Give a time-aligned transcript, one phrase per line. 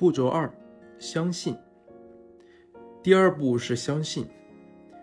[0.00, 0.50] 步骤二，
[0.98, 1.54] 相信。
[3.02, 4.26] 第二步是相信，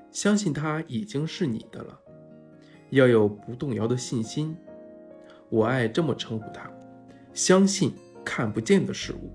[0.10, 2.00] 相信它已经是你的了，
[2.90, 4.58] 要有不动摇的信心。
[5.50, 6.68] 我爱这么称呼它：
[7.32, 7.94] 相信
[8.26, 9.32] 看不见的事物。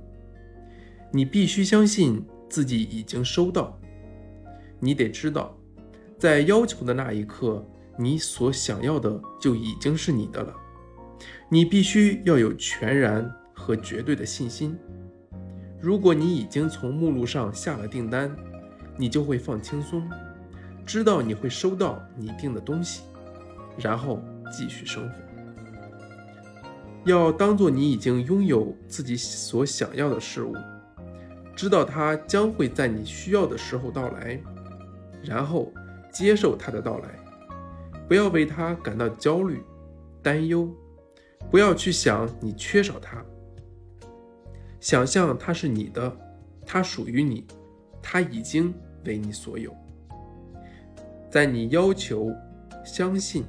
[1.13, 3.79] 你必须相信自己已经收到。
[4.81, 5.57] 你得知道，
[6.19, 7.65] 在要求的那一刻，
[7.97, 10.53] 你所想要的就已经是你的了。
[11.49, 14.77] 你必须要有全然和绝对的信心。
[15.83, 18.31] 如果你已经从目录上下了订单，
[18.97, 20.09] 你就会放轻松，
[20.87, 23.03] 知道你会收到你订的东西，
[23.77, 24.23] 然后
[24.57, 25.15] 继续生活。
[27.05, 30.55] 要当做你已经拥有自己所想要的事物，
[31.57, 34.41] 知道它将会在你需要的时候到来，
[35.21, 35.73] 然后
[36.13, 37.09] 接受它的到来。
[38.07, 39.65] 不要为它感到焦虑、
[40.23, 40.73] 担忧，
[41.51, 43.21] 不要去想你缺少它。
[44.83, 46.15] 想象它是你的，
[46.67, 47.47] 它属于你，
[48.03, 48.75] 它已经。
[49.05, 49.75] 为你所有，
[51.29, 52.31] 在你要求、
[52.85, 53.43] 相信，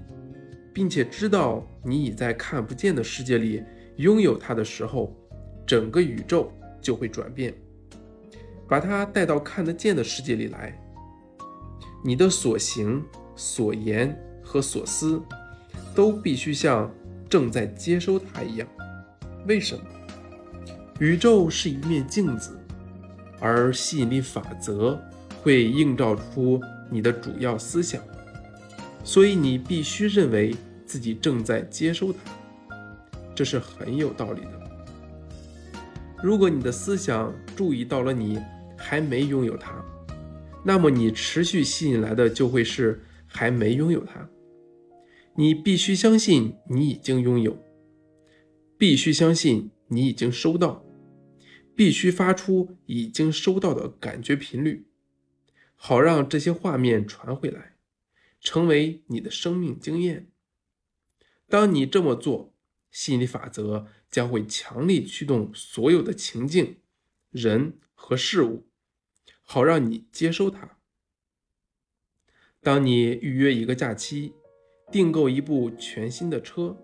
[0.74, 3.64] 并且知道你已在看不见的世界里
[3.98, 5.16] 拥有它的时候，
[5.64, 7.54] 整个宇宙就会转变，
[8.68, 10.76] 把它带到看得见的世界里来。
[12.04, 15.22] 你的所行、所言和所思，
[15.94, 16.92] 都必须像
[17.30, 18.68] 正在接收它一样。
[19.46, 19.84] 为什么？
[21.00, 22.58] 宇宙是一面镜子，
[23.40, 25.00] 而吸引力法则。
[25.42, 26.58] 会映照出
[26.90, 28.02] 你的主要思想，
[29.04, 32.20] 所以你必须认为自己正在接收它，
[33.36, 34.52] 这是很有道理的。
[36.24, 38.40] 如果你的思想注意到了你
[38.78, 39.84] 还没拥有它，
[40.64, 44.26] 那么你持续吸引来的就会是还没拥有它。
[45.36, 47.54] 你必须相信你已经拥有，
[48.84, 50.86] 必须相信你已经收到，
[51.74, 54.90] 必须发出已经收到的感觉频率。
[55.74, 57.78] 好让这些画面传回来，
[58.42, 60.30] 成为你的生命经验。
[61.48, 62.54] 当你这么做，
[62.92, 66.82] 吸引力法则将会强力驱动所有的情境、
[67.32, 68.68] 人和事物，
[69.42, 70.78] 好让你接收它。
[72.60, 74.34] 当你预约一个假期，
[74.92, 76.78] 订购一部全新的车，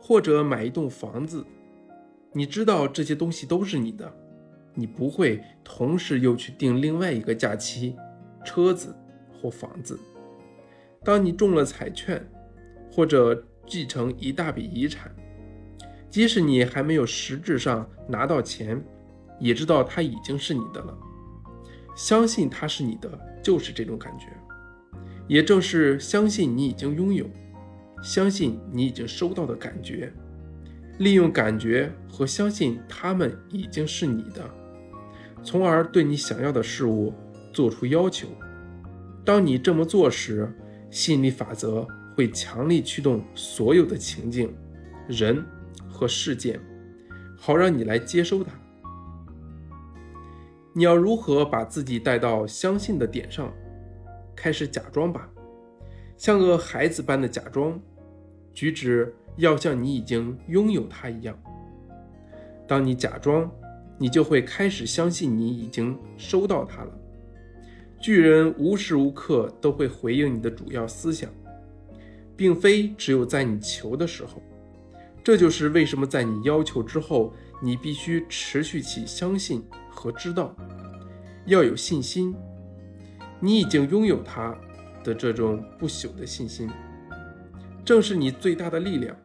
[0.00, 1.44] 或者买一栋房子，
[2.32, 4.12] 你知道这些东西都是你的。
[4.78, 7.96] 你不会同时又去订另外一个假期、
[8.44, 8.94] 车子
[9.32, 9.98] 或房子。
[11.02, 12.22] 当你中了彩券，
[12.92, 15.10] 或者继承一大笔遗产，
[16.10, 18.78] 即使你还没有实质上拿到钱，
[19.40, 20.96] 也知道它已经是你的了。
[21.96, 23.08] 相信它是你的，
[23.42, 24.26] 就是这种感觉。
[25.26, 27.26] 也正是相信你已经拥有，
[28.02, 30.12] 相信你已经收到的感觉，
[30.98, 34.48] 利用感觉和相信他们已经是你的。
[35.42, 37.12] 从而对你想要的事物
[37.52, 38.28] 做出要求。
[39.24, 40.48] 当你这么做时，
[40.90, 41.86] 吸引力法则
[42.16, 44.54] 会强力驱动所有的情境、
[45.08, 45.44] 人
[45.88, 46.60] 和事件，
[47.36, 48.50] 好让你来接收它。
[50.72, 53.52] 你要如何把自己带到相信的点上？
[54.34, 55.28] 开始假装吧，
[56.16, 57.80] 像个孩子般的假装，
[58.52, 61.38] 举止要像你已经拥有它一样。
[62.66, 63.50] 当你假装。
[63.98, 66.90] 你就会开始相信你已经收到它了。
[67.98, 71.30] 巨人无时无刻都会回应你的主要思想，
[72.36, 74.42] 并非只有在你求的时候。
[75.24, 80.54] 这就是为什么在你要求之后，你必须持续起相信和知道，
[81.46, 82.34] 要有信心。
[83.40, 84.54] 你已经拥有它
[85.06, 86.68] 的这种不朽的信心，
[87.82, 89.16] 正是你最大的力量。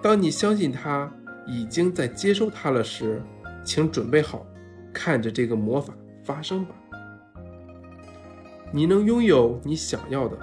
[0.00, 1.12] 当你相信他。
[1.46, 3.22] 已经在接收他了时，
[3.62, 4.46] 请准备好，
[4.94, 6.74] 看着这个魔法发生吧。
[8.72, 10.38] 你能拥有你想要的，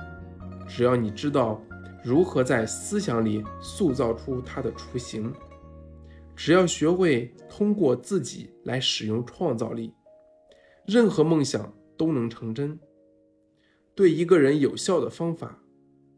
[0.67, 1.59] 只要你知道
[2.03, 5.33] 如何在思想里塑造出它的雏形。
[6.35, 9.91] 只要学会通过自己来使用创造力，
[10.85, 12.79] 任何梦想都能成真。
[14.01, 15.61] 对一个人有效的方法，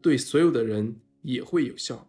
[0.00, 2.08] 对所有的人也会有效。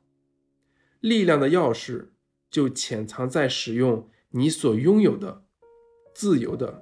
[1.01, 2.05] 力量的钥匙。
[2.51, 5.43] 就潜藏在使用你所拥有的、
[6.13, 6.81] 自由的、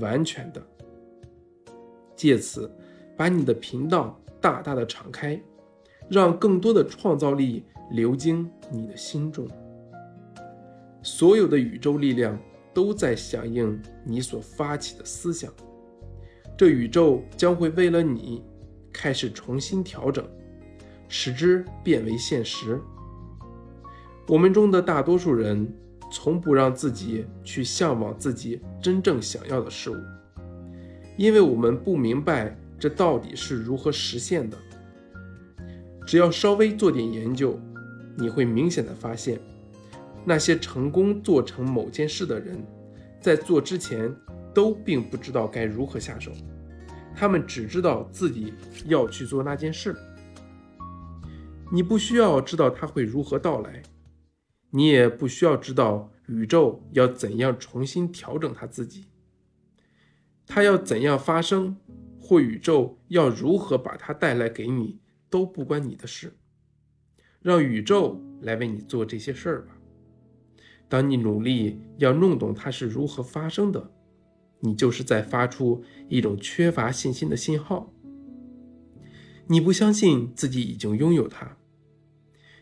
[0.00, 0.66] 完全的，
[2.16, 2.74] 借此
[3.14, 5.38] 把你的频道大大的敞开，
[6.08, 9.46] 让更多的创造力流经你的心中。
[11.02, 12.40] 所有的宇宙力量
[12.72, 15.52] 都在响应你所发起的思想，
[16.56, 18.42] 这宇宙将会为了你
[18.92, 20.24] 开始重新调整，
[21.08, 22.80] 使之变为现实。
[24.28, 25.66] 我们中的大多数人
[26.10, 29.96] 从不让自己去向往自己真正想要的事物，
[31.16, 34.56] 因为我们不明白这到底是如何实现的。
[36.06, 37.58] 只要稍微做点研究，
[38.16, 39.40] 你会明显的发现，
[40.24, 42.62] 那些成功做成某件事的人，
[43.20, 44.14] 在做之前
[44.54, 46.32] 都并不知道该如何下手，
[47.14, 48.52] 他们只知道自己
[48.86, 49.96] 要去做那件事。
[51.70, 53.82] 你不需要知道它会如何到来，
[54.70, 59.06] 你也不需要知道宇宙要怎样重新调整它自己，
[60.46, 61.76] 它要怎样发生，
[62.20, 65.00] 或宇宙要如何把它带来给你。
[65.32, 66.36] 都不关你的事，
[67.40, 69.78] 让宇宙来为你做这些事儿吧。
[70.90, 73.90] 当你努力要弄懂它是如何发生的，
[74.64, 77.92] 你就是在发出一种缺乏信心的信号。
[79.48, 81.56] 你不相信自己已经拥有它，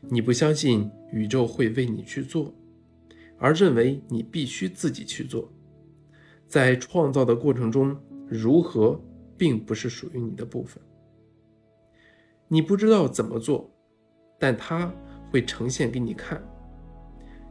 [0.09, 2.55] 你不相信宇宙会为你去做，
[3.39, 5.53] 而认为你必须自己去做。
[6.49, 7.95] 在创造的过程中，
[8.27, 8.99] 如何
[9.37, 10.83] 并不是属于你的部分。
[12.49, 13.71] 你不知道怎么做，
[14.39, 14.93] 但它
[15.31, 16.43] 会呈现给你看。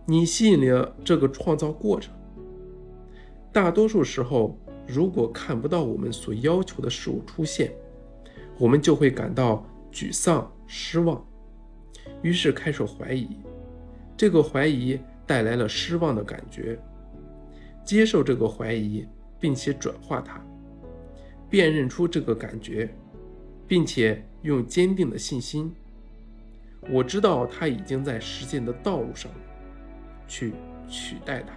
[0.08, 2.19] 你吸引了这个创造过程。
[3.52, 4.58] 大多数时候，
[4.88, 7.72] 如果看不到我们所要求的事物出现，
[8.58, 11.26] 我们就会感到沮丧、失望，
[12.22, 13.28] 于是开始怀疑。
[14.16, 16.80] 这个怀疑带来了失望的感觉。
[17.84, 19.06] 接受这个怀疑，
[19.40, 20.40] 并且转化它，
[21.50, 22.90] 辨认出这个感觉。
[23.68, 25.72] 并且用坚定的信心，
[26.90, 29.32] 我知道他已经在实践的道路上，
[30.28, 30.54] 去
[30.88, 31.54] 取代它。